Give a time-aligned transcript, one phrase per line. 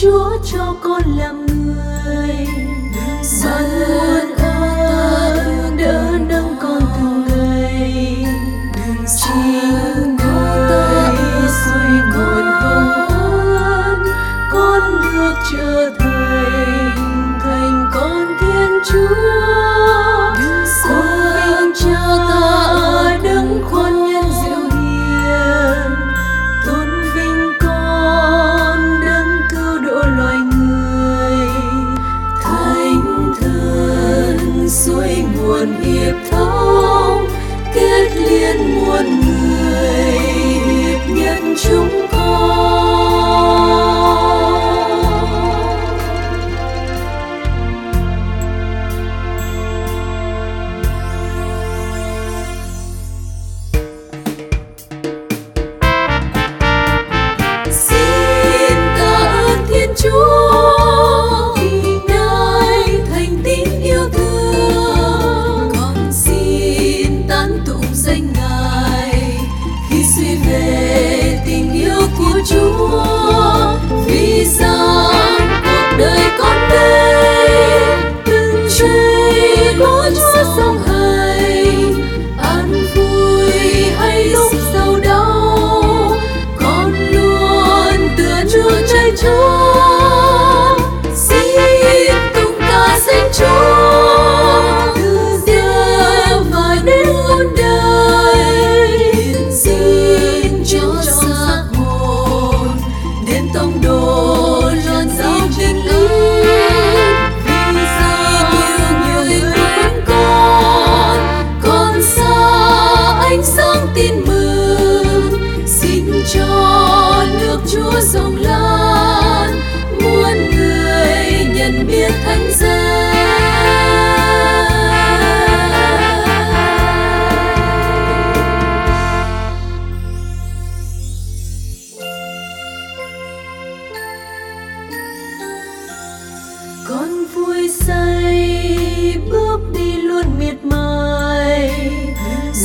[0.00, 2.46] chúa cho con làm người.
[3.44, 8.26] Bạn muôn ơn đỡ nâng con từng ngày
[9.06, 10.13] chính
[34.74, 36.53] suối nguồn hiệp thơ.
[72.44, 74.83] chúa vì sao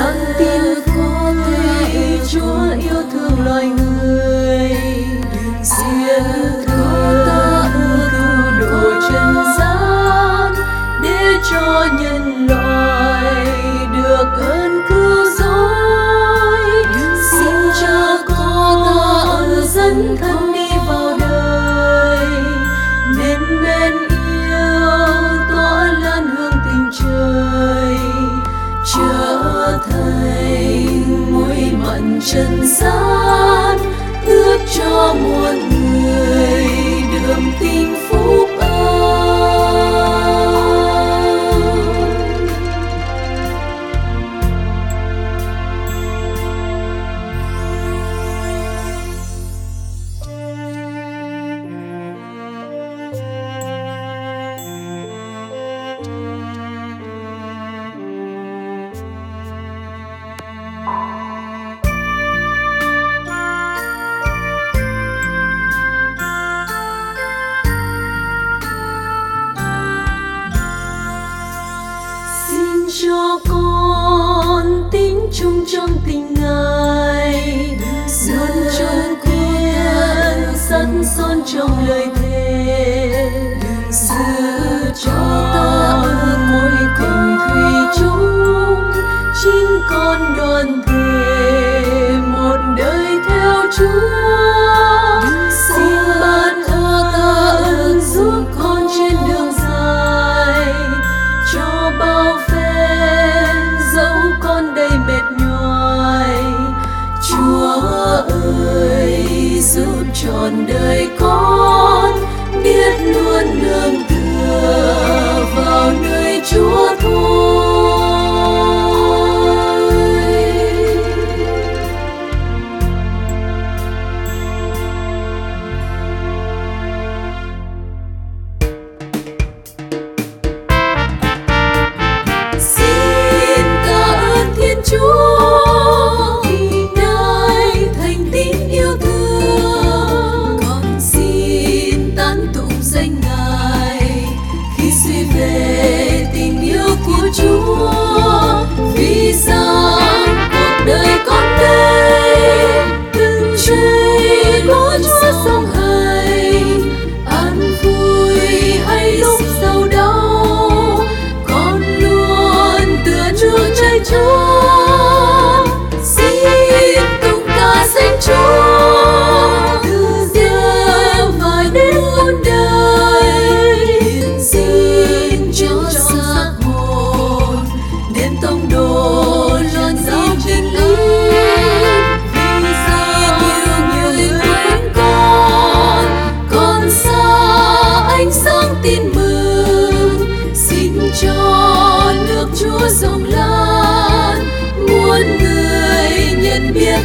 [0.00, 0.59] 身边
[32.32, 33.78] trần gian
[34.26, 35.58] ước cho muôn
[35.92, 36.64] người
[37.12, 38.59] đường tin phúc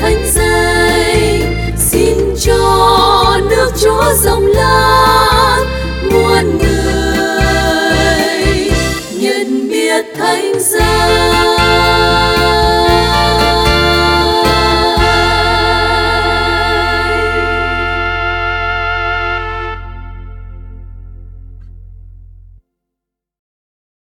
[0.00, 5.66] thánh danh xin cho nước chúa rộng lớn
[6.12, 7.48] muôn người
[9.20, 12.17] nhận biết thánh danh